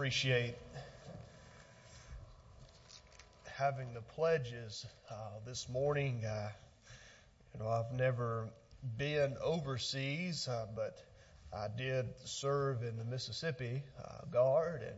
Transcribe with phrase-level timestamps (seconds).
[0.00, 0.54] appreciate
[3.44, 6.24] having the pledges uh, this morning.
[6.24, 6.48] Uh,
[7.52, 8.48] you know, I've never
[8.96, 11.02] been overseas, uh, but
[11.52, 14.96] I did serve in the Mississippi uh, Guard and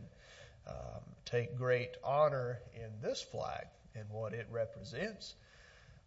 [0.69, 3.65] um, take great honor in this flag
[3.95, 5.35] and what it represents.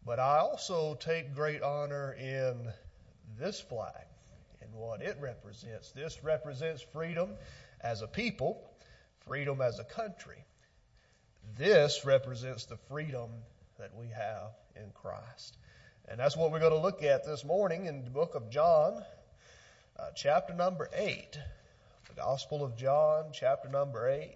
[0.06, 2.72] But I also take great honor in
[3.38, 4.06] this flag
[4.62, 5.92] and what it represents.
[5.92, 7.32] This represents freedom
[7.82, 8.64] as a people,
[9.26, 10.44] freedom as a country.
[11.58, 13.30] This represents the freedom
[13.78, 15.56] that we have in Christ.
[16.08, 19.02] And that's what we're going to look at this morning in the book of John,
[19.98, 21.38] uh, chapter number 8.
[22.08, 24.30] The Gospel of John, chapter number 8.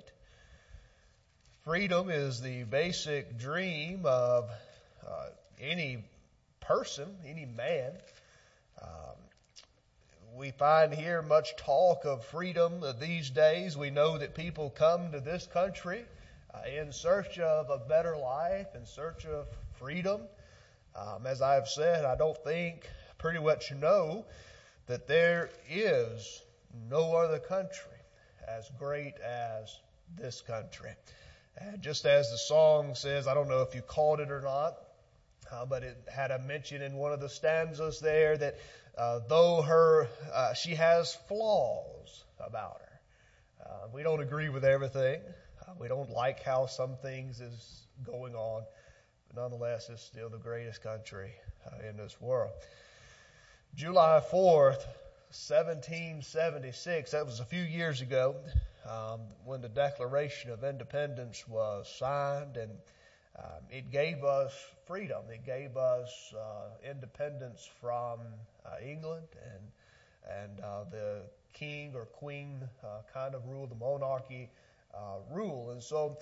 [1.65, 4.51] Freedom is the basic dream of
[5.07, 5.27] uh,
[5.61, 6.02] any
[6.61, 7.93] person, any man.
[8.83, 9.16] Um,
[10.37, 13.77] we find here much talk of freedom these days.
[13.77, 16.04] We know that people come to this country
[16.54, 19.46] uh, in search of a better life, in search of
[19.79, 20.23] freedom.
[20.95, 22.88] Um, as I've said, I don't think,
[23.19, 24.27] pretty much know,
[24.87, 26.43] that there is
[26.88, 27.99] no other country
[28.49, 29.79] as great as
[30.16, 30.91] this country.
[31.57, 34.76] And just as the song says, I don't know if you caught it or not,
[35.52, 38.57] uh, but it had a mention in one of the stanzas there that
[39.01, 43.01] uh, though her uh, she has flaws about her,
[43.65, 45.20] uh, we don't agree with everything.
[45.62, 48.62] Uh, we don't like how some things is going on.
[49.29, 51.32] But nonetheless, it's still the greatest country
[51.66, 52.51] uh, in this world.
[53.74, 54.84] July 4th,
[55.32, 58.35] 1776, that was a few years ago,
[58.85, 62.73] um, when the Declaration of Independence was signed, and
[63.41, 64.53] um, it gave us
[64.87, 65.22] freedom.
[65.33, 68.21] It gave us uh, independence from
[68.66, 69.62] uh, England and
[70.43, 71.22] and uh, the
[71.55, 74.50] king or queen uh, kind of rule, the monarchy
[74.94, 75.71] uh, rule.
[75.71, 76.19] And so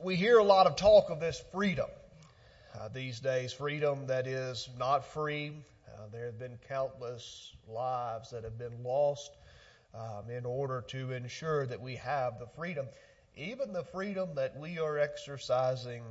[0.00, 1.88] we hear a lot of talk of this freedom
[2.78, 5.52] uh, these days, freedom that is not free.
[6.12, 9.32] There have been countless lives that have been lost
[9.94, 12.86] um, in order to ensure that we have the freedom,
[13.36, 16.02] even the freedom that we are exercising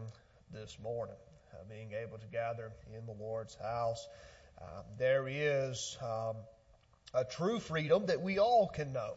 [0.56, 1.16] this morning,
[1.52, 4.08] uh, being able to gather in the Lord's house.
[4.62, 6.38] Um, there is um,
[7.14, 9.16] a true freedom that we all can know.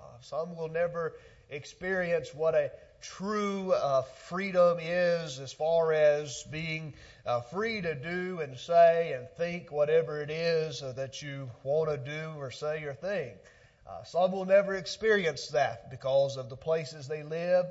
[0.00, 1.14] Uh, some will never
[1.50, 2.70] experience what a
[3.02, 6.94] true uh, freedom is as far as being
[7.26, 11.90] uh, free to do and say and think whatever it is uh, that you want
[11.90, 13.34] to do or say or think.
[13.88, 17.66] Uh, some will never experience that because of the places they live.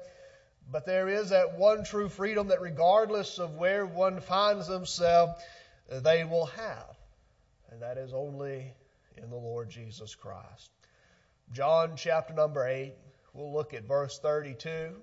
[0.71, 5.33] But there is that one true freedom that regardless of where one finds themselves,
[5.89, 6.97] they will have.
[7.71, 8.73] And that is only
[9.17, 10.71] in the Lord Jesus Christ.
[11.51, 12.93] John chapter number 8,
[13.33, 14.69] we'll look at verse 32.
[14.69, 14.95] It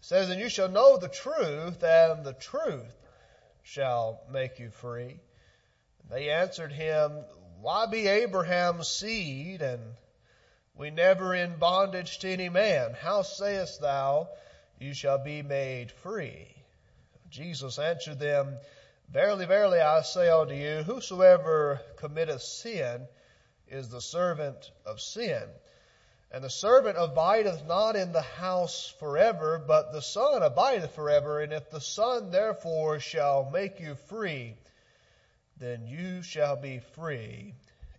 [0.00, 2.96] says, And you shall know the truth, and the truth
[3.62, 5.20] shall make you free.
[6.10, 7.12] They answered him,
[7.60, 9.80] Why be Abraham's seed, and
[10.76, 12.94] we never in bondage to any man?
[12.94, 14.28] How sayest thou,
[14.78, 16.48] You shall be made free?
[17.30, 18.58] Jesus answered them,
[19.08, 23.06] Verily, verily, I say unto you, whosoever committeth sin
[23.68, 25.42] is the servant of sin.
[26.30, 31.40] And the servant abideth not in the house forever, but the Son abideth forever.
[31.40, 34.56] And if the Son therefore shall make you free,
[35.58, 37.54] then you shall be free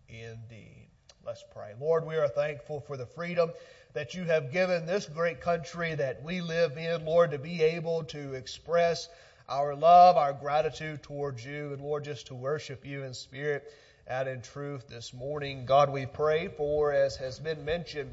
[0.10, 0.83] indeed.
[1.26, 1.72] Let's pray.
[1.80, 3.54] Lord, we are thankful for the freedom
[3.94, 8.04] that you have given this great country that we live in, Lord, to be able
[8.06, 9.08] to express
[9.48, 13.72] our love, our gratitude towards you, and Lord, just to worship you in spirit
[14.06, 15.66] and in truth this morning.
[15.66, 18.12] God, we pray for, as has been mentioned,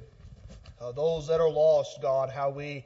[0.81, 2.85] uh, those that are lost, God, how we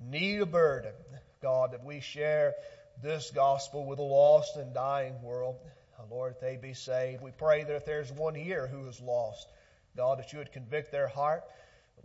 [0.00, 0.94] need a burden,
[1.42, 2.54] God, that we share
[3.02, 5.56] this gospel with a lost and dying world.
[5.98, 9.02] Uh, Lord, if they be saved, we pray that if there's one here who is
[9.02, 9.46] lost,
[9.96, 11.44] God, that you would convict their heart.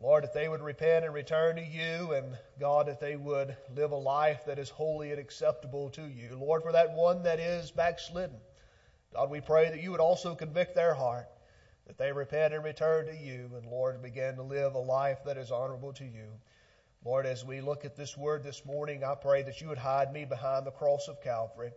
[0.02, 3.92] Lord, that they would repent and return to you, and God, that they would live
[3.92, 6.36] a life that is holy and acceptable to you.
[6.40, 8.38] Lord, for that one that is backslidden,
[9.14, 11.28] God, we pray that you would also convict their heart,
[11.86, 15.38] that they repent and return to you, and Lord, begin to live a life that
[15.38, 16.32] is honorable to you.
[17.04, 20.14] Lord, as we look at this word this morning, I pray that you would hide
[20.14, 21.72] me behind the cross of Calvary.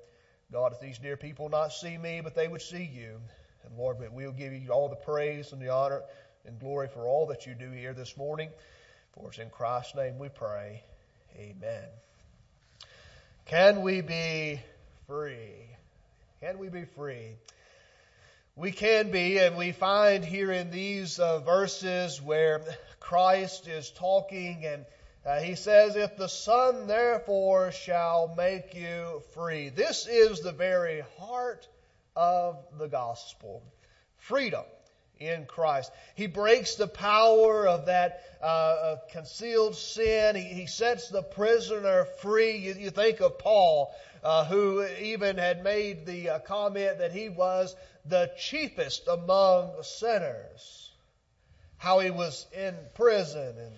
[0.53, 3.21] God, if these dear people not see me, but they would see you.
[3.65, 6.03] And Lord, we'll give you all the praise and the honor
[6.47, 8.51] and glory for all that you do here this morning.
[9.13, 10.83] For it's in Christ's name we pray.
[11.37, 11.89] Amen.
[13.47, 14.61] Can we be
[15.07, 15.53] free?
[16.41, 17.37] Can we be free?
[18.57, 22.61] We can be, and we find here in these uh, verses where
[23.01, 24.85] Christ is talking and
[25.27, 29.71] uh, he says, If the Son therefore shall make you free.
[29.71, 31.67] This is the very heart
[32.17, 33.63] of the gospel.
[34.19, 34.65] Freedom
[35.19, 35.93] in Christ.
[36.15, 40.37] He breaks the power of that uh, concealed sin.
[40.37, 42.57] He, he, sets the prisoner free.
[42.57, 47.29] You, you think of Paul, uh, who even had made the uh, comment that he
[47.29, 47.75] was
[48.07, 50.91] the chiefest among sinners.
[51.79, 53.73] How he was in prison and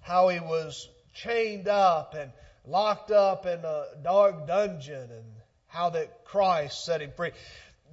[0.00, 2.30] how he was chained up and
[2.66, 5.24] locked up in a dark dungeon and
[5.72, 7.32] how that Christ set him free.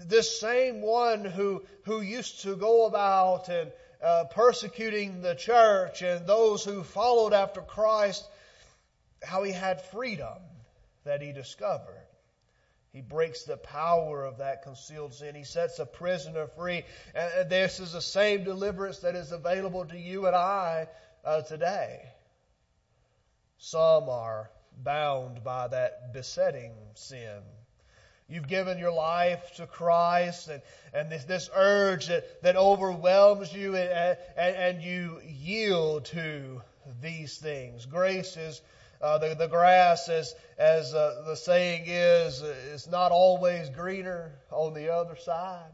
[0.06, 3.72] This same one who, who used to go about and
[4.04, 8.28] uh, persecuting the church and those who followed after Christ,
[9.24, 10.38] how he had freedom
[11.06, 12.06] that he discovered.
[12.92, 15.36] He breaks the power of that concealed sin.
[15.36, 16.84] He sets a prisoner free.
[17.16, 20.88] And this is the same deliverance that is available to you and I
[21.24, 22.02] uh, today.
[23.58, 27.42] Some are bound by that besetting sin.
[28.30, 30.62] You've given your life to Christ and,
[30.94, 36.62] and this, this urge that, that overwhelms you and, and, and you yield to
[37.02, 37.86] these things.
[37.86, 38.62] Grace is
[39.02, 44.74] uh, the, the grass, as, as uh, the saying is, is not always greener on
[44.74, 45.72] the other side.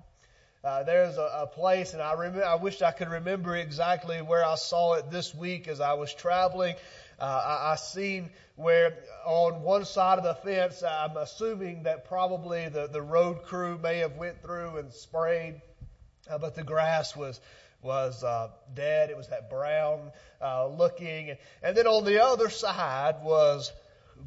[0.63, 4.43] Uh, there's a, a, place, and I, rem- I wish I could remember exactly where
[4.43, 6.75] I saw it this week as I was traveling.
[7.19, 8.93] Uh, I, I seen where
[9.25, 13.99] on one side of the fence, I'm assuming that probably the, the road crew may
[13.99, 15.61] have went through and sprayed,
[16.29, 17.39] uh, but the grass was
[17.81, 19.09] was uh, dead.
[19.09, 23.71] It was that brown uh, looking, and, and then on the other side was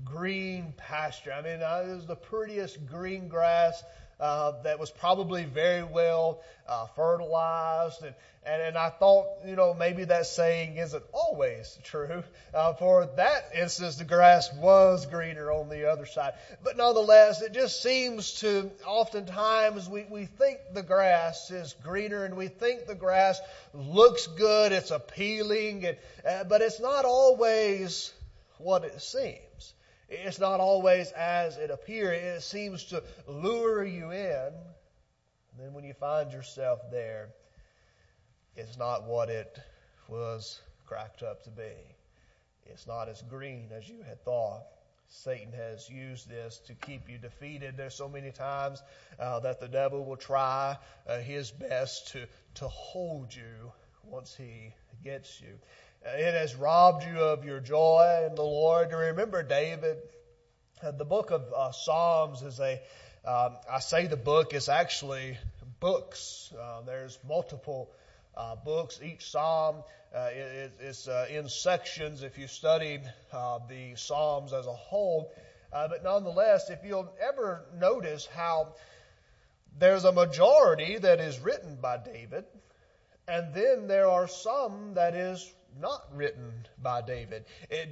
[0.04, 1.32] green pasture.
[1.32, 3.82] I mean, uh, it was the prettiest green grass
[4.20, 8.02] uh, that was probably very well uh, fertilized.
[8.02, 12.22] And, and, and I thought, you know, maybe that saying isn't always true.
[12.52, 16.34] Uh, for that instance, the grass was greener on the other side.
[16.64, 22.36] But nonetheless, it just seems to oftentimes we, we think the grass is greener and
[22.36, 23.40] we think the grass
[23.72, 25.96] looks good, it's appealing, and,
[26.28, 28.12] uh, but it's not always
[28.58, 29.38] what it seems.
[30.08, 32.38] It's not always as it appears.
[32.38, 34.52] It seems to lure you in.
[35.52, 37.28] And then when you find yourself there,
[38.56, 39.58] it's not what it
[40.08, 41.74] was cracked up to be.
[42.66, 44.62] It's not as green as you had thought.
[45.10, 47.76] Satan has used this to keep you defeated.
[47.76, 48.82] There's so many times
[49.18, 50.76] uh, that the devil will try
[51.06, 52.26] uh, his best to,
[52.56, 53.72] to hold you
[54.04, 55.58] once he gets you.
[56.04, 58.92] It has robbed you of your joy in the Lord.
[58.92, 59.98] Remember David?
[60.82, 62.80] Uh, the book of uh, Psalms is a,
[63.24, 65.36] um, I say the book is actually
[65.80, 66.52] books.
[66.58, 67.90] Uh, there's multiple
[68.36, 69.00] uh, books.
[69.02, 69.82] Each psalm
[70.14, 73.02] uh, is, is uh, in sections if you studied
[73.32, 75.32] the psalms as a whole.
[75.72, 78.74] but nonetheless, if you'll ever notice how
[79.78, 82.44] there's a majority that is written by David,
[83.26, 87.44] and then there are some that is not written by David.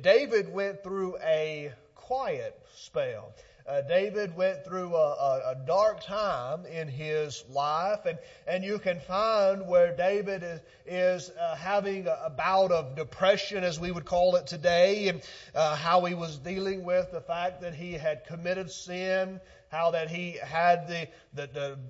[0.02, 3.34] David went through a quiet spell.
[3.66, 8.16] Uh, David went through a, a, a, dark time in his life, and,
[8.46, 13.64] and you can find where David is, is uh, having a, a, bout of depression,
[13.64, 15.20] as we would call it today, and
[15.52, 20.10] uh, how he was dealing with the fact that he had committed sin, how that
[20.10, 21.48] he had the, the,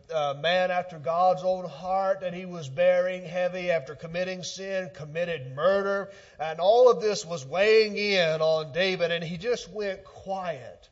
[0.08, 4.90] the uh, man after God's own heart that he was bearing heavy after committing sin,
[4.94, 10.04] committed murder, and all of this was weighing in on David, and he just went
[10.04, 10.88] quiet.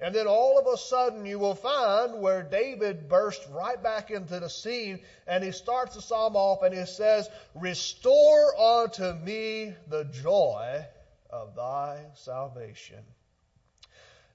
[0.00, 4.38] And then all of a sudden you will find where David bursts right back into
[4.38, 10.04] the scene and he starts the psalm off and he says, Restore unto me the
[10.04, 10.84] joy
[11.30, 13.02] of thy salvation.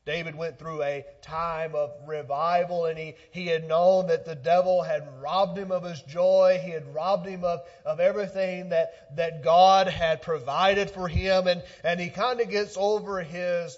[0.04, 4.82] David went through a time of revival and he, he had known that the devil
[4.82, 6.60] had robbed him of his joy.
[6.64, 11.46] He had robbed him of, of everything that, that God had provided for him.
[11.46, 13.78] And, and he kind of gets over his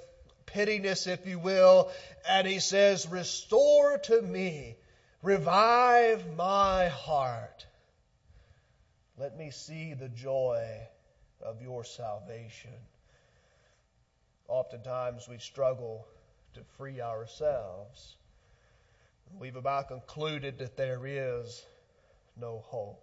[0.53, 1.91] pettiness, if you will,
[2.29, 4.75] and he says, Restore to me,
[5.21, 7.65] revive my heart.
[9.17, 10.65] Let me see the joy
[11.41, 12.71] of your salvation.
[14.47, 16.07] Oftentimes we struggle
[16.53, 18.15] to free ourselves.
[19.39, 21.65] We've about concluded that there is
[22.39, 23.01] no hope.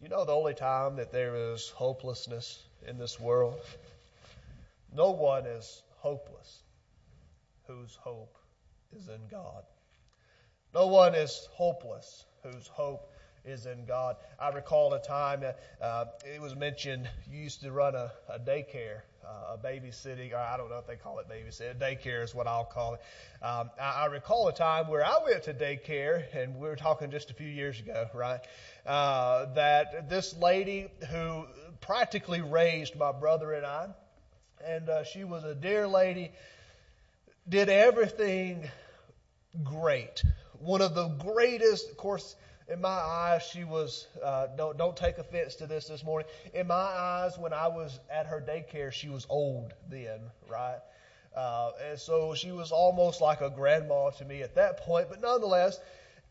[0.00, 3.60] You know the only time that there is hopelessness in this world?
[4.94, 6.62] No one is hopeless
[7.66, 8.36] whose hope
[8.96, 9.64] is in God.
[10.74, 13.10] No one is hopeless whose hope
[13.44, 14.16] is in God.
[14.38, 18.38] I recall a time that uh, it was mentioned you used to run a, a
[18.38, 21.78] daycare, uh, a babysitting, or I don't know if they call it babysitting.
[21.78, 23.00] Daycare is what I'll call it.
[23.44, 27.10] Um, I, I recall a time where I went to daycare, and we were talking
[27.10, 28.40] just a few years ago, right?
[28.86, 31.46] Uh, that this lady who
[31.80, 33.88] practically raised my brother and I,
[34.66, 36.32] and uh, she was a dear lady,
[37.48, 38.68] did everything
[39.64, 40.22] great.
[40.60, 42.36] One of the greatest, of course,
[42.68, 46.28] in my eyes, she was, uh, don't, don't take offense to this this morning.
[46.54, 50.78] In my eyes, when I was at her daycare, she was old then, right?
[51.34, 55.08] Uh, and so she was almost like a grandma to me at that point.
[55.08, 55.80] But nonetheless,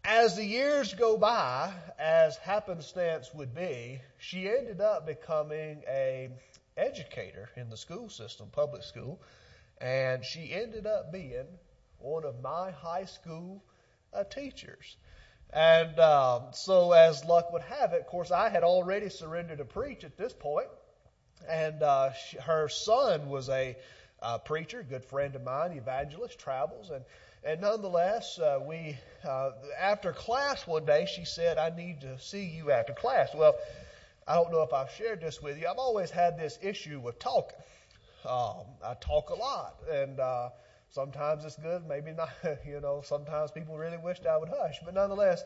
[0.04, 6.30] as the years go by, as happenstance would be, she ended up becoming a
[6.78, 9.22] educator in the school system, public school,
[9.80, 11.46] and she ended up being
[12.00, 13.64] one of my high school
[14.14, 14.98] uh, teachers.
[15.54, 19.66] And um, so, as luck would have it, of course, I had already surrendered to
[19.66, 20.70] preach at this point,
[21.50, 23.76] and uh, she, her son was a
[24.22, 27.04] uh, preacher, good friend of mine, evangelist, travels, and
[27.44, 28.98] and nonetheless, uh, we
[29.28, 33.56] uh, after class one day, she said, "I need to see you after class." Well,
[34.32, 35.68] I don't know if I've shared this with you.
[35.68, 37.58] I've always had this issue with talking.
[38.26, 40.50] Um, I talk a lot, and uh,
[40.92, 42.30] Sometimes it's good, maybe not.
[42.66, 44.80] You know, sometimes people really wished I would hush.
[44.84, 45.44] But nonetheless,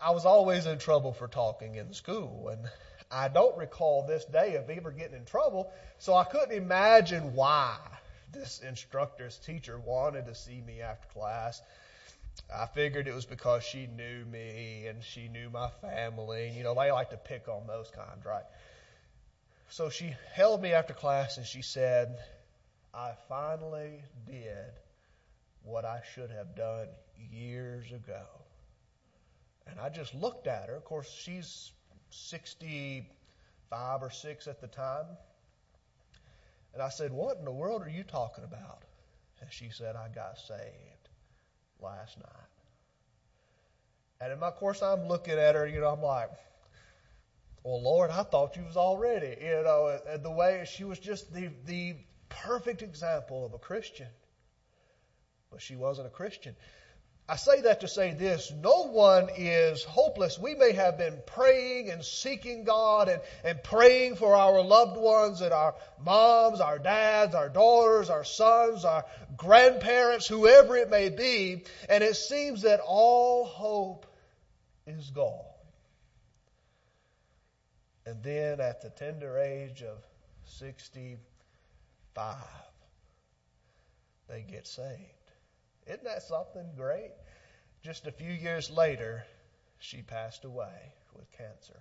[0.00, 2.48] I was always in trouble for talking in school.
[2.48, 2.68] And
[3.10, 5.72] I don't recall this day of ever getting in trouble.
[5.98, 7.78] So I couldn't imagine why
[8.32, 11.62] this instructor's teacher wanted to see me after class.
[12.54, 16.48] I figured it was because she knew me and she knew my family.
[16.48, 18.44] And, You know, they like to pick on those kinds, right?
[19.68, 22.18] So she held me after class and she said,
[22.94, 24.70] I finally did
[25.64, 26.86] what I should have done
[27.32, 28.24] years ago.
[29.66, 30.76] And I just looked at her.
[30.76, 31.72] Of course, she's
[32.10, 35.06] 65 or 6 at the time.
[36.72, 38.82] And I said, What in the world are you talking about?
[39.40, 40.95] And she said, I got saved
[41.80, 42.26] last night.
[44.20, 46.30] And in my course, I'm looking at her, you know, I'm like,
[47.62, 51.50] well, Lord, I thought you was already, you know, the way she was just the,
[51.66, 51.96] the
[52.28, 54.08] perfect example of a Christian.
[55.50, 56.56] But she wasn't a Christian.
[57.28, 60.38] I say that to say this no one is hopeless.
[60.38, 65.40] We may have been praying and seeking God and, and praying for our loved ones
[65.40, 69.04] and our moms, our dads, our daughters, our sons, our
[69.36, 74.06] grandparents, whoever it may be, and it seems that all hope
[74.86, 75.42] is gone.
[78.06, 79.98] And then at the tender age of
[80.44, 82.36] 65,
[84.28, 85.25] they get saved.
[85.86, 87.12] Isn't that something great?
[87.82, 89.24] Just a few years later,
[89.78, 91.80] she passed away with cancer.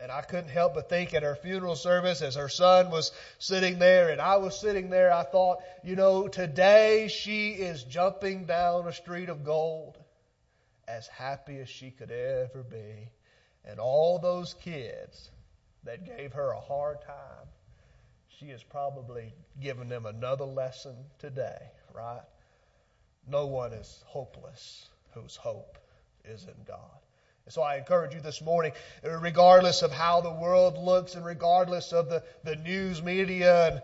[0.00, 3.78] And I couldn't help but think at her funeral service as her son was sitting
[3.78, 8.86] there and I was sitting there, I thought, you know, today she is jumping down
[8.86, 9.98] a street of gold
[10.86, 13.10] as happy as she could ever be.
[13.64, 15.30] And all those kids
[15.82, 17.48] that gave her a hard time
[18.38, 21.58] she has probably given them another lesson today,
[21.92, 22.22] right?
[23.30, 25.78] No one is hopeless whose hope
[26.24, 26.78] is in God.
[27.44, 31.92] And so I encourage you this morning, regardless of how the world looks and regardless
[31.92, 33.82] of the, the news media and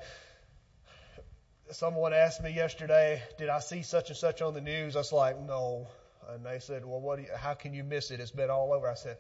[1.70, 4.96] someone asked me yesterday, did I see such and such on the news?
[4.96, 5.88] I was like, no.
[6.30, 7.18] And they said, well, what?
[7.18, 8.20] You, how can you miss it?
[8.20, 8.88] It's been all over.
[8.88, 9.16] I said,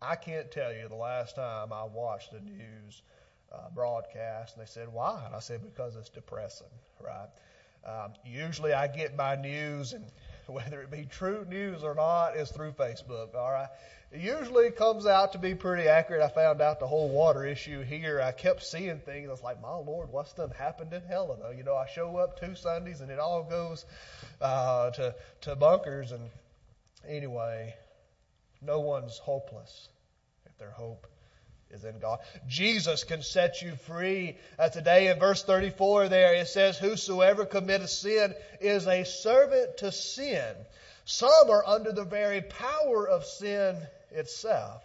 [0.00, 3.02] I can't tell you the last time I watched the news
[3.52, 4.56] uh, broadcast.
[4.56, 5.22] And they said, why?
[5.26, 6.68] And I said, because it's depressing,
[7.00, 7.28] right?
[7.84, 10.04] Um, usually I get my news, and
[10.46, 13.68] whether it be true news or not, is through Facebook, all right?
[14.10, 16.22] It usually comes out to be pretty accurate.
[16.22, 18.22] I found out the whole water issue here.
[18.22, 19.28] I kept seeing things.
[19.28, 21.52] I was like, my Lord, what's done happened in Helena?
[21.54, 23.84] You know, I show up two Sundays and it all goes
[24.40, 26.12] uh, to, to bunkers.
[26.12, 26.22] And
[27.06, 27.74] anyway,
[28.62, 29.90] no one's hopeless
[30.46, 31.06] if their hope
[31.70, 32.20] is in God.
[32.46, 34.36] Jesus can set you free.
[34.58, 39.92] Uh, today in verse 34 there it says, Whosoever committeth sin is a servant to
[39.92, 40.54] sin.
[41.04, 43.76] Some are under the very power of sin
[44.10, 44.82] itself.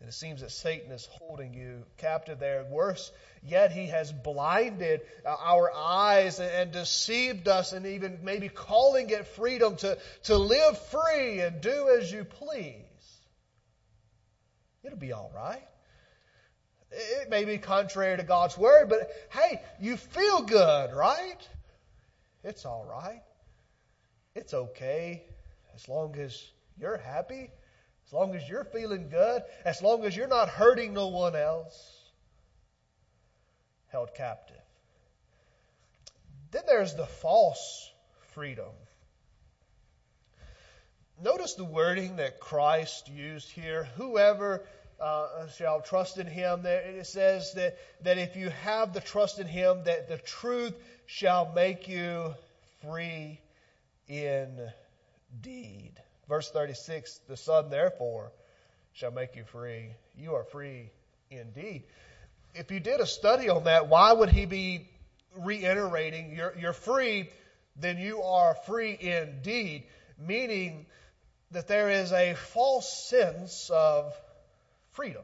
[0.00, 2.64] And it seems that Satan is holding you captive there.
[2.70, 3.10] Worse
[3.42, 9.74] yet, he has blinded our eyes and deceived us and even maybe calling it freedom
[9.76, 12.87] to, to live free and do as you please.
[14.88, 15.62] It'll be all right.
[16.90, 21.46] It may be contrary to God's word, but hey, you feel good, right?
[22.42, 23.20] It's all right.
[24.34, 25.24] it's okay
[25.74, 26.42] as long as
[26.80, 27.50] you're happy,
[28.06, 32.10] as long as you're feeling good, as long as you're not hurting no one else.
[33.88, 34.56] Held captive.
[36.50, 37.92] Then there's the false
[38.32, 38.72] freedom.
[41.22, 43.88] Notice the wording that Christ used here.
[43.96, 44.64] Whoever
[45.00, 46.62] uh, shall trust in him.
[46.62, 50.74] There It says that, that if you have the trust in him, that the truth
[51.06, 52.34] shall make you
[52.82, 53.40] free
[54.08, 55.92] indeed.
[56.28, 58.32] Verse 36, the Son therefore
[58.92, 59.90] shall make you free.
[60.16, 60.90] You are free
[61.30, 61.84] indeed.
[62.54, 64.88] If you did a study on that, why would he be
[65.36, 67.30] reiterating, you're, you're free,
[67.76, 69.84] then you are free indeed?
[70.18, 70.86] Meaning
[71.52, 74.14] that there is a false sense of
[74.98, 75.22] freedom.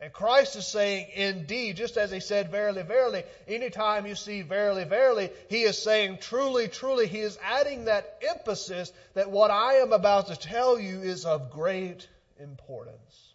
[0.00, 4.82] And Christ is saying, indeed, just as he said, verily, verily, anytime you see verily,
[4.82, 9.92] verily, he is saying, truly, truly, he is adding that emphasis that what I am
[9.92, 12.08] about to tell you is of great
[12.40, 13.34] importance.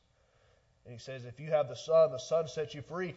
[0.83, 3.15] And he says, if you have the Son, the Son sets you free,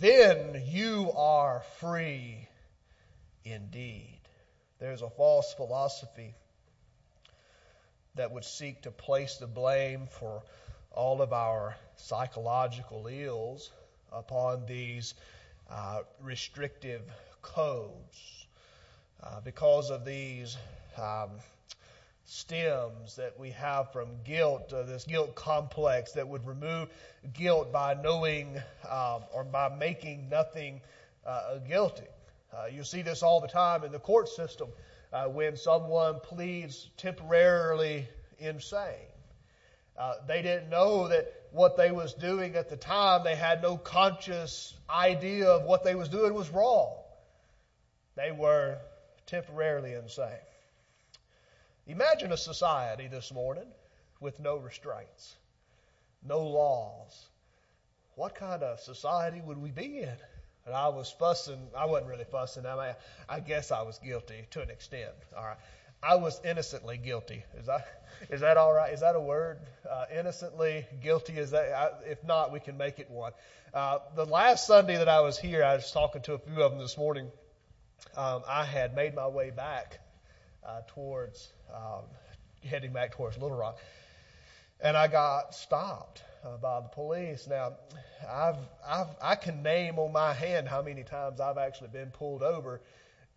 [0.00, 2.46] then you are free
[3.46, 4.20] indeed.
[4.78, 6.34] There's a false philosophy
[8.16, 10.42] that would seek to place the blame for
[10.92, 13.70] all of our psychological ills
[14.12, 15.14] upon these
[15.70, 17.02] uh, restrictive
[17.42, 18.46] codes.
[19.22, 20.56] Uh, because of these
[20.96, 21.30] um,
[22.24, 26.88] stems that we have from guilt, uh, this guilt complex that would remove
[27.34, 28.56] guilt by knowing
[28.88, 30.80] um, or by making nothing
[31.26, 32.06] uh, guilty.
[32.52, 34.68] Uh, you see this all the time in the court system
[35.12, 39.09] uh, when someone pleads temporarily insane.
[40.00, 43.76] Uh, they didn't know that what they was doing at the time, they had no
[43.76, 46.96] conscious idea of what they was doing was wrong.
[48.16, 48.78] They were
[49.26, 50.46] temporarily insane.
[51.86, 53.66] Imagine a society this morning
[54.20, 55.36] with no restraints,
[56.26, 57.26] no laws.
[58.14, 60.16] What kind of society would we be in?
[60.64, 61.60] And I was fussing.
[61.76, 62.64] I wasn't really fussing.
[62.64, 62.94] I mean,
[63.28, 65.12] I guess I was guilty to an extent.
[65.36, 65.58] All right.
[66.02, 67.44] I was innocently guilty.
[67.58, 67.86] Is that
[68.30, 68.92] is that all right?
[68.92, 69.58] Is that a word?
[69.88, 71.34] Uh, innocently guilty.
[71.34, 71.72] Is that?
[71.72, 73.32] I, if not, we can make it one.
[73.72, 76.72] Uh, the last Sunday that I was here, I was talking to a few of
[76.72, 77.30] them this morning.
[78.16, 80.00] Um, I had made my way back
[80.66, 82.02] uh, towards um,
[82.64, 83.78] heading back towards Little Rock,
[84.80, 87.46] and I got stopped uh, by the police.
[87.46, 87.72] Now,
[88.28, 92.42] I've, I've I can name on my hand how many times I've actually been pulled
[92.42, 92.80] over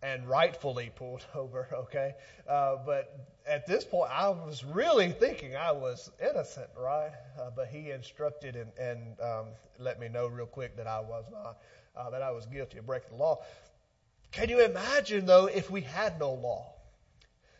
[0.04, 2.14] and rightfully pulled over, okay?
[2.46, 7.10] Uh, but at this point, I was really thinking I was innocent, right?
[7.40, 9.46] Uh, but he instructed and, and um,
[9.78, 11.58] let me know real quick that I was not,
[11.96, 13.42] uh, that I was guilty of breaking the law.
[14.30, 16.74] Can you imagine, though, if we had no law?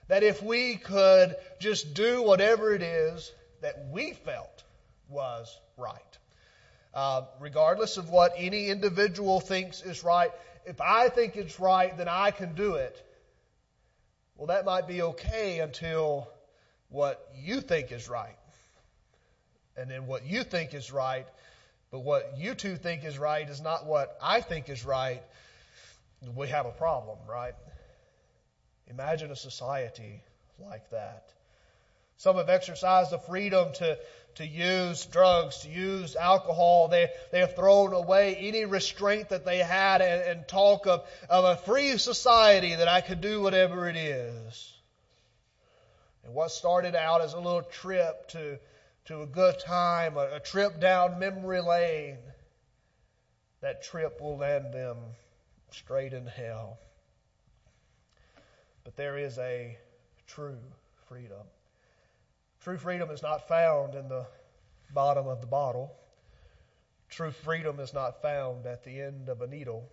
[0.08, 4.64] That if we could just do whatever it is that we felt
[5.08, 6.18] was right.
[6.92, 10.30] Uh, regardless of what any individual thinks is right,
[10.66, 13.00] if I think it's right, then I can do it.
[14.36, 16.28] Well, that might be okay until
[16.88, 18.36] what you think is right.
[19.76, 21.26] And then what you think is right,
[21.90, 25.22] but what you two think is right is not what I think is right.
[26.34, 27.54] We have a problem, right?
[28.88, 30.22] Imagine a society
[30.58, 31.28] like that.
[32.16, 33.98] Some have exercised the freedom to
[34.36, 36.88] to use drugs, to use alcohol.
[36.88, 41.44] They, they have thrown away any restraint that they had and, and talk of, of
[41.44, 44.72] a free society that I could do whatever it is.
[46.24, 48.58] And what started out as a little trip to,
[49.06, 52.18] to a good time, a, a trip down memory lane,
[53.60, 54.96] that trip will land them
[55.70, 56.78] straight in hell.
[58.84, 59.76] But there is a
[60.26, 60.58] true
[61.08, 61.46] freedom.
[62.64, 64.26] True freedom is not found in the
[64.94, 65.94] bottom of the bottle.
[67.10, 69.86] True freedom is not found at the end of a needle.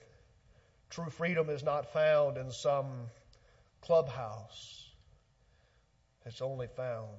[0.89, 2.87] True freedom is not found in some
[3.81, 4.87] clubhouse.
[6.25, 7.09] It's only found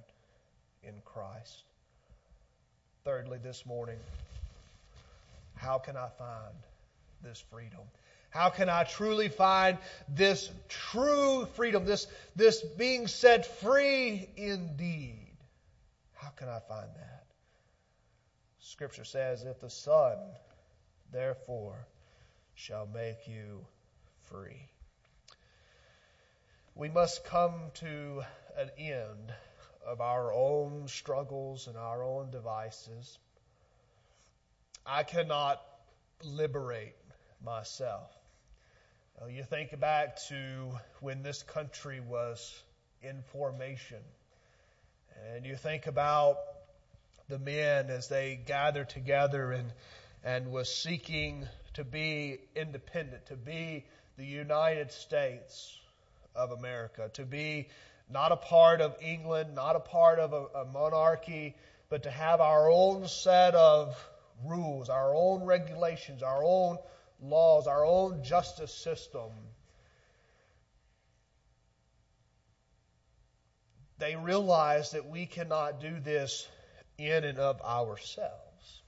[0.83, 1.65] in Christ.
[3.05, 3.99] Thirdly, this morning,
[5.57, 6.55] how can I find
[7.23, 7.83] this freedom?
[8.31, 9.77] How can I truly find
[10.09, 15.32] this true freedom, this, this being set free indeed?
[16.23, 17.25] How can I find that?
[18.61, 20.17] Scripture says, If the Son,
[21.11, 21.89] therefore,
[22.55, 23.67] shall make you
[24.31, 24.69] free.
[26.77, 28.23] We must come to
[28.57, 29.35] an end
[29.85, 33.19] of our own struggles and our own devices.
[34.87, 35.61] I cannot
[36.23, 36.95] liberate
[37.45, 38.13] myself.
[39.29, 42.63] You think back to when this country was
[43.03, 44.03] in formation.
[45.35, 46.39] And you think about
[47.29, 49.73] the men as they gathered together and,
[50.25, 53.85] and was seeking to be independent, to be
[54.19, 55.79] the United States
[56.35, 57.69] of America, to be
[58.11, 61.57] not a part of England, not a part of a, a monarchy,
[61.89, 63.97] but to have our own set of
[64.45, 66.79] rules, our own regulations, our own
[67.23, 69.31] laws, our own justice system.
[74.03, 76.49] They realize that we cannot do this
[76.99, 78.83] in and of ourselves.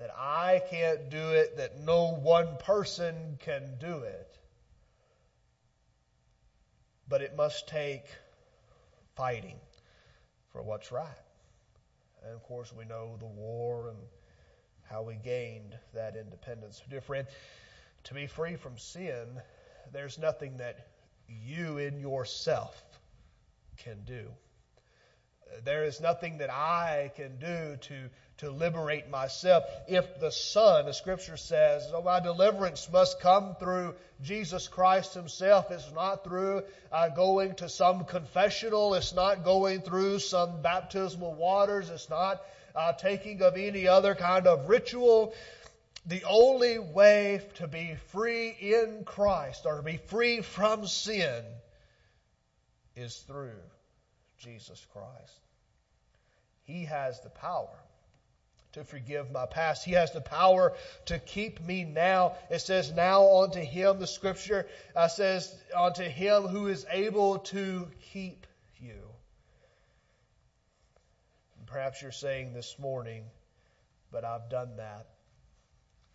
[0.00, 4.36] That I can't do it, that no one person can do it.
[7.08, 8.02] But it must take
[9.14, 9.60] fighting
[10.50, 11.06] for what's right.
[12.24, 13.98] And of course, we know the war and
[14.90, 16.82] how we gained that independence.
[16.90, 17.28] Dear friend,
[18.02, 19.40] to be free from sin,
[19.92, 20.88] there's nothing that
[21.28, 22.82] you in yourself
[23.78, 24.30] can do.
[25.64, 27.94] There is nothing that I can do to,
[28.38, 29.64] to liberate myself.
[29.88, 35.70] If the Son, the Scripture says, oh, my deliverance must come through Jesus Christ Himself.
[35.70, 38.94] It's not through uh, going to some confessional.
[38.94, 41.90] It's not going through some baptismal waters.
[41.90, 42.42] It's not
[42.74, 45.32] uh, taking of any other kind of ritual.
[46.04, 51.44] The only way to be free in Christ or to be free from sin
[52.96, 53.60] is through
[54.38, 55.40] Jesus Christ.
[56.64, 57.78] He has the power
[58.72, 59.84] to forgive my past.
[59.84, 60.74] He has the power
[61.06, 62.34] to keep me now.
[62.50, 67.88] It says, Now unto him, the scripture uh, says, Unto him who is able to
[68.12, 68.46] keep
[68.78, 69.00] you.
[71.58, 73.24] And perhaps you're saying this morning,
[74.10, 75.06] but I've done that.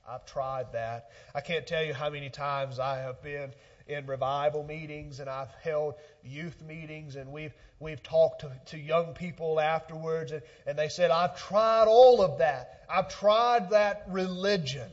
[0.08, 1.10] I've tried that.
[1.34, 3.54] I can't tell you how many times I have been
[3.88, 9.14] in revival meetings and I've held youth meetings and we've, we've talked to, to young
[9.14, 12.84] people afterwards and, and they said, I've tried all of that.
[12.90, 14.90] I've tried that religion.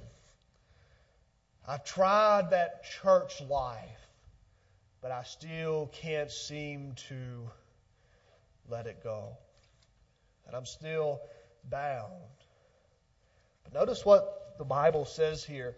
[1.66, 4.06] I've tried that church life,
[5.02, 7.50] but I still can't seem to
[8.70, 9.36] let it go.
[10.46, 11.20] And I'm still
[11.68, 12.12] bound.
[13.64, 15.76] But notice what the Bible says here.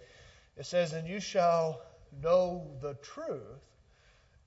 [0.56, 1.82] It says, And you shall
[2.22, 3.42] know the truth,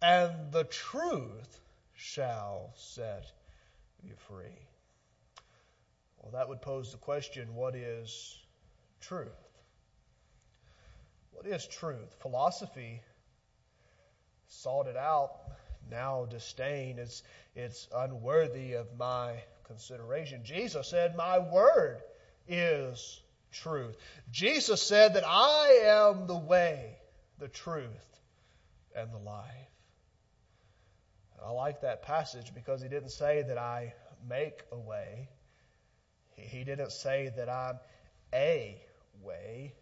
[0.01, 1.59] and the truth
[1.93, 3.31] shall set
[4.03, 4.67] you free.
[6.17, 8.37] Well, that would pose the question what is
[9.01, 9.29] truth?
[11.31, 12.15] What is truth?
[12.21, 13.01] Philosophy
[14.47, 15.31] sought it out,
[15.89, 16.99] now disdain.
[16.99, 17.23] It's,
[17.55, 20.41] it's unworthy of my consideration.
[20.43, 22.01] Jesus said, My word
[22.47, 23.21] is
[23.51, 23.95] truth.
[24.31, 26.97] Jesus said that I am the way,
[27.43, 28.21] the truth,
[28.95, 29.73] and the life.
[31.45, 33.93] I like that passage because he didn't say that I
[34.29, 35.27] make a way.
[36.37, 37.79] He didn't say that I'm
[38.33, 38.81] a
[39.21, 39.73] way,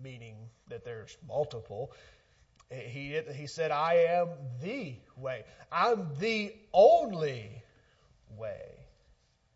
[0.00, 0.36] meaning
[0.68, 1.90] that there's multiple.
[2.70, 4.28] He, he said, I am
[4.62, 5.42] the way.
[5.72, 7.50] I'm the only
[8.36, 8.86] way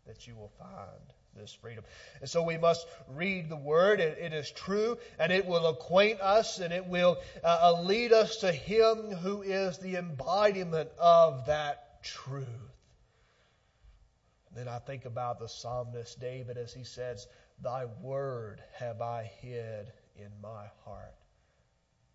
[0.05, 1.83] that you will find this freedom.
[2.21, 3.99] And so we must read the Word.
[3.99, 8.13] it, it is true, and it will acquaint us, and it will uh, uh, lead
[8.13, 12.47] us to Him who is the embodiment of that truth.
[14.49, 17.27] And then I think about the psalmist David as he says,
[17.61, 21.15] Thy Word have I hid in my heart,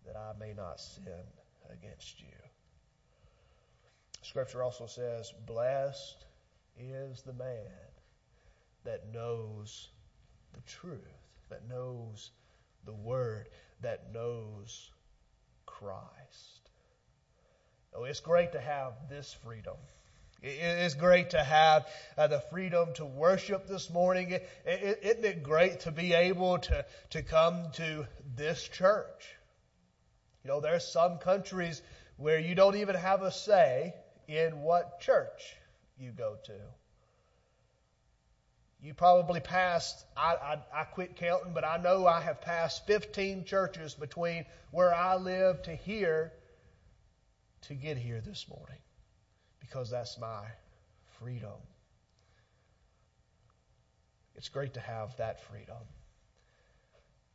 [0.05, 1.03] that I may not sin
[1.69, 2.27] against you.
[4.21, 6.25] Scripture also says, Blessed
[6.77, 7.88] is the man
[8.83, 9.89] that knows
[10.53, 10.99] the truth,
[11.49, 12.31] that knows
[12.85, 13.49] the Word,
[13.81, 14.91] that knows
[15.65, 16.69] Christ.
[17.93, 19.75] Oh, it's great to have this freedom.
[20.41, 21.87] It's great to have
[22.17, 24.31] uh, the freedom to worship this morning.
[24.31, 29.35] is isn't it great to be able to, to come to this church?
[30.43, 31.81] You know, there's some countries
[32.15, 33.93] where you don't even have a say
[34.27, 35.57] in what church
[35.97, 36.53] you go to.
[38.81, 43.43] You probably passed, I, I, I, quit counting, but I know I have passed 15
[43.43, 46.31] churches between where I live to here
[47.63, 48.77] to get here this morning
[49.59, 50.45] because that's my
[51.19, 51.59] freedom.
[54.35, 55.75] It's great to have that freedom.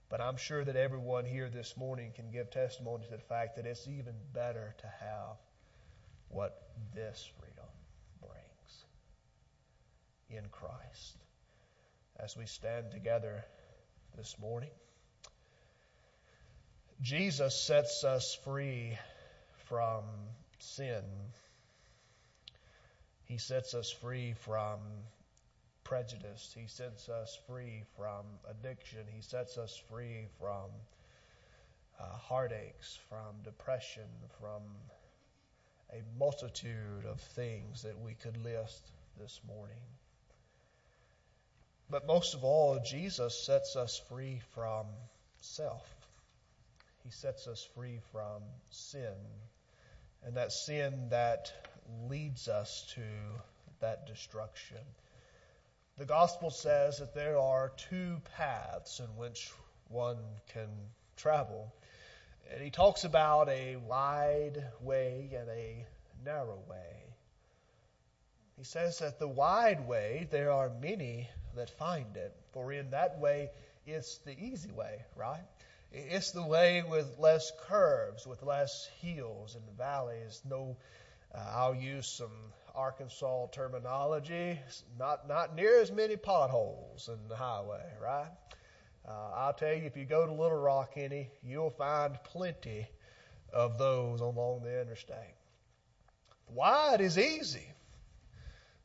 [0.08, 3.66] But I'm sure that everyone here this morning can give testimony to the fact that
[3.66, 5.36] it's even better to have
[6.28, 7.68] what this freedom
[8.22, 8.84] brings
[10.30, 11.23] in Christ
[12.20, 13.44] as we stand together
[14.16, 14.70] this morning.
[17.02, 18.96] Jesus sets us free
[19.66, 20.04] from
[20.58, 21.02] sin.
[23.24, 24.78] He sets us free from
[25.82, 26.54] prejudice.
[26.56, 29.00] He sets us free from addiction.
[29.14, 30.70] He sets us free from
[32.00, 34.08] uh, heartaches, from depression,
[34.40, 34.62] from
[35.92, 39.76] a multitude of things that we could list this morning.
[41.90, 44.86] But most of all, Jesus sets us free from
[45.40, 45.86] self.
[47.04, 49.14] He sets us free from sin.
[50.24, 51.52] And that sin that
[52.08, 53.02] leads us to
[53.80, 54.78] that destruction.
[55.98, 59.52] The gospel says that there are two paths in which
[59.88, 60.18] one
[60.48, 60.68] can
[61.16, 61.72] travel.
[62.50, 65.86] And he talks about a wide way and a
[66.24, 67.14] narrow way.
[68.56, 72.34] He says that the wide way, there are many that find it.
[72.52, 73.50] For in that way,
[73.86, 75.42] it's the easy way, right?
[75.92, 80.42] It's the way with less curves, with less hills and valleys.
[80.48, 80.76] No,
[81.34, 84.58] uh, I'll use some Arkansas terminology.
[84.98, 88.30] Not not near as many potholes in the highway, right?
[89.06, 92.88] Uh, I'll tell you, if you go to Little Rock any, you'll find plenty
[93.52, 95.34] of those along the interstate.
[96.48, 97.68] Wide is easy.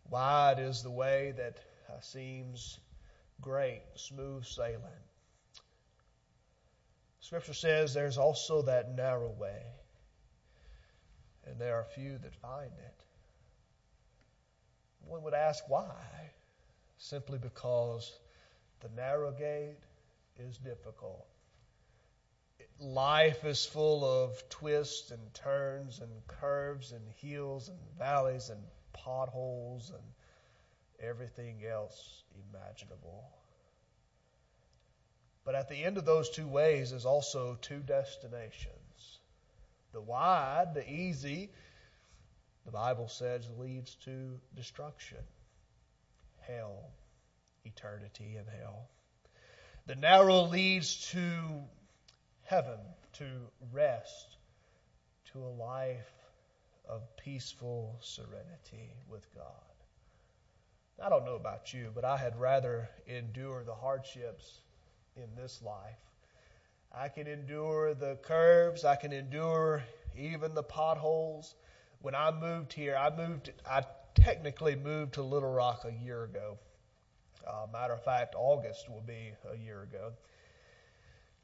[0.10, 1.58] Wide is the way that
[1.89, 2.80] uh, seems
[3.41, 5.04] great, smooth sailing.
[7.21, 9.62] Scripture says there's also that narrow way,
[11.45, 13.04] and there are few that find it.
[15.06, 15.95] One would ask why?
[16.97, 18.19] Simply because
[18.82, 19.78] the narrow gate
[20.38, 21.25] is difficult.
[22.80, 28.62] Life is full of twists and turns and curves and hills and valleys and
[28.93, 30.04] potholes and
[31.01, 33.23] everything else imaginable.
[35.45, 39.19] But at the end of those two ways is also two destinations.
[39.93, 41.49] The wide, the easy,
[42.65, 45.17] the Bible says leads to destruction,
[46.41, 46.91] hell,
[47.65, 48.88] eternity in hell.
[49.88, 51.63] The narrow leads to
[52.43, 52.77] heaven,
[53.13, 53.25] to
[53.73, 54.38] rest,
[55.33, 56.12] to a life
[56.88, 59.68] of peaceful serenity with God.
[61.01, 64.59] I don't know about you, but I had rather endure the hardships
[65.15, 65.99] in this life.
[66.93, 69.83] I can endure the curves, I can endure
[70.17, 71.55] even the potholes.
[72.01, 73.83] When I moved here, I moved, I
[74.15, 76.57] technically moved to Little Rock a year ago.
[77.47, 80.12] Uh, matter of fact, August will be a year ago.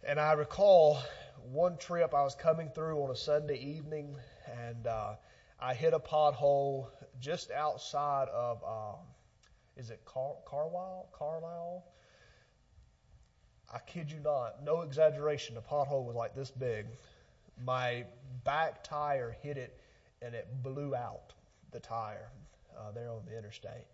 [0.04, 1.00] And I recall
[1.52, 4.16] one trip I was coming through on a Sunday evening,
[4.68, 5.16] and uh,
[5.60, 6.88] I hit a pothole
[7.20, 9.00] just outside of, um,
[9.78, 11.10] is it Car- Carlisle?
[11.12, 11.84] Carlisle?
[13.74, 16.86] I kid you not, no exaggeration, the pothole was like this big.
[17.64, 18.06] My
[18.44, 19.78] back tire hit it,
[20.22, 21.34] and it blew out
[21.72, 22.30] the tire
[22.78, 23.86] uh, there on the interstate.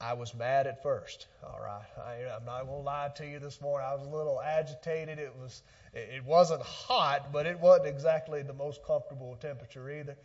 [0.00, 1.28] I was mad at first.
[1.44, 3.86] All right, I, am not to lie to you this morning.
[3.88, 5.18] I was a little agitated.
[5.20, 5.62] It was,
[5.94, 10.16] it wasn't hot, but it wasn't exactly the most comfortable temperature either.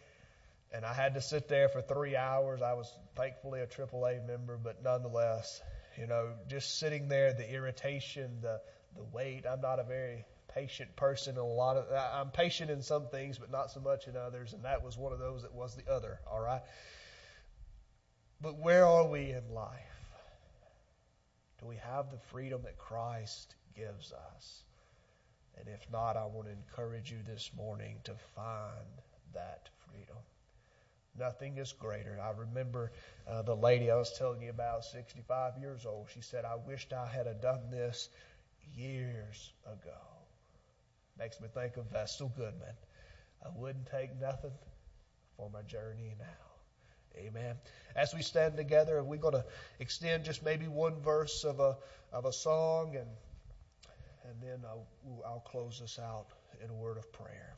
[0.74, 2.62] And I had to sit there for three hours.
[2.62, 5.62] I was thankfully a AAA member, but nonetheless,
[5.98, 8.60] you know, just sitting there, the irritation, the
[8.98, 9.46] the wait.
[9.46, 11.38] I'm not a very patient person.
[11.38, 14.54] A lot of I'm patient in some things, but not so much in others.
[14.54, 16.20] And that was one of those that was the other.
[16.30, 16.62] All right.
[18.42, 19.82] But where are we in life?
[21.60, 24.64] Do we have the freedom that Christ gives us?
[25.58, 29.02] And if not, I want to encourage you this morning to find
[29.34, 30.18] that freedom.
[31.18, 32.20] Nothing is greater.
[32.22, 32.92] I remember
[33.28, 36.08] uh, the lady I was telling you about, 65 years old.
[36.14, 38.10] She said, I wished I had done this
[38.76, 39.98] years ago.
[41.18, 42.76] Makes me think of Vestal Goodman.
[43.44, 44.52] I wouldn't take nothing
[45.36, 46.26] for my journey now.
[47.18, 47.56] Amen.
[47.96, 49.46] As we stand together, we're going to
[49.80, 51.78] extend just maybe one verse of a
[52.14, 53.08] of a song, and
[54.30, 54.88] and then I'll,
[55.26, 56.28] I'll close this out
[56.64, 57.56] in a word of prayer.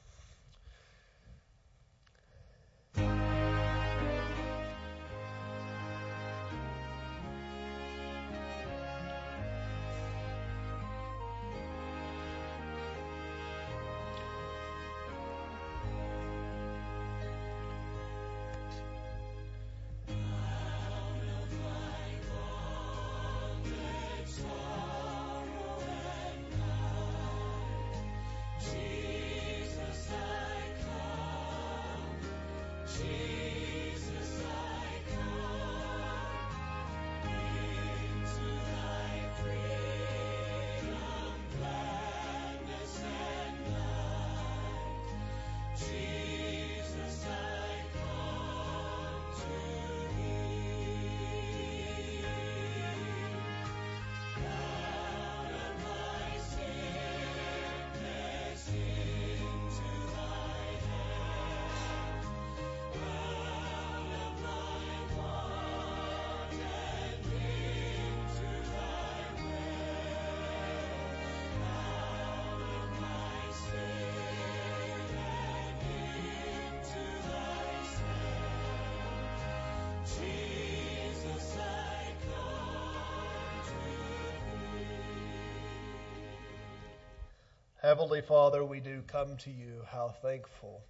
[87.82, 89.84] Heavenly Father, we do come to you.
[89.90, 90.84] How thankful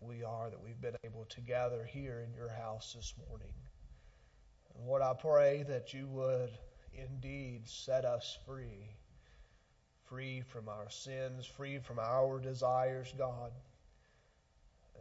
[0.00, 3.52] we are that we've been able to gather here in your house this morning.
[4.74, 6.48] And Lord, I pray that you would
[6.94, 8.96] indeed set us free,
[10.08, 13.52] free from our sins, free from our desires, God.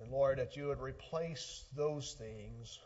[0.01, 2.77] And Lord, that you would replace those things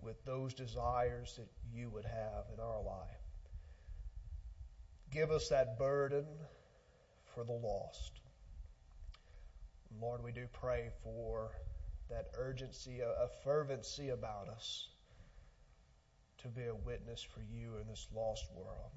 [0.00, 3.19] with those desires that you would have in our life.
[5.10, 6.24] Give us that burden
[7.34, 8.20] for the lost.
[10.00, 11.50] Lord, we do pray for
[12.08, 14.88] that urgency, a, fervency about us
[16.38, 18.90] to be a witness for you in this lost world.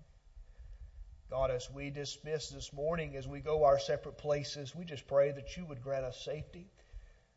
[1.30, 5.32] God, as we dismiss this morning, as we go our separate places, we just pray
[5.32, 6.67] that you would grant us safety.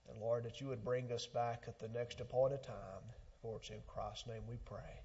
[0.09, 3.03] And Lord, that you would bring us back at the next appointed time.
[3.41, 5.01] For it's in Christ's name we pray.